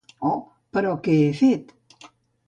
[0.27, 0.37] Oh,
[0.77, 1.69] però què he fet?